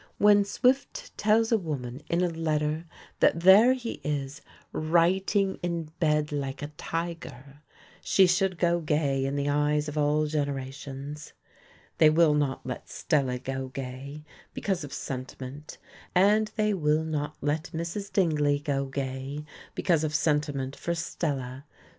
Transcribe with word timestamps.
When 0.17 0.43
Swift 0.45 1.15
tells 1.15 1.51
a 1.51 1.59
woman 1.59 2.01
in 2.09 2.23
a 2.23 2.27
letter 2.29 2.87
that 3.19 3.41
there 3.41 3.73
he 3.73 4.01
is 4.03 4.41
"writing 4.71 5.59
in 5.61 5.91
bed, 5.99 6.31
like 6.31 6.63
a 6.63 6.69
tiger," 6.69 7.61
she 8.01 8.25
should 8.25 8.57
go 8.57 8.79
gay 8.79 9.23
in 9.25 9.35
the 9.35 9.47
eyes 9.47 9.87
of 9.87 9.99
all 9.99 10.25
generations. 10.25 11.33
They 11.99 12.09
will 12.09 12.33
not 12.33 12.65
let 12.65 12.89
Stella 12.89 13.37
go 13.37 13.67
gay, 13.67 14.23
because 14.55 14.83
of 14.83 14.91
sentiment; 14.91 15.77
and 16.15 16.49
they 16.55 16.73
will 16.73 17.03
not 17.03 17.35
let 17.39 17.65
Mrs. 17.65 18.11
Dingley 18.11 18.57
go 18.57 18.85
gay, 18.87 19.45
because 19.75 20.03
of 20.03 20.15
sentiment 20.15 20.75
for 20.75 20.95
Stella. 20.95 21.65